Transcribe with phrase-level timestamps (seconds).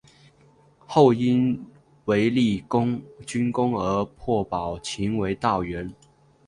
[0.79, 1.63] 后因
[2.05, 2.65] 屡立
[3.27, 4.89] 军功而被保奏
[5.19, 5.93] 为道员。